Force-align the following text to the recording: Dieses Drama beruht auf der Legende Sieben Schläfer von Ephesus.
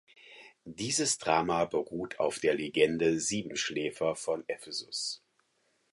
Dieses 0.65 1.19
Drama 1.19 1.65
beruht 1.65 2.19
auf 2.19 2.39
der 2.39 2.55
Legende 2.55 3.19
Sieben 3.19 3.55
Schläfer 3.55 4.15
von 4.15 4.43
Ephesus. 4.47 5.21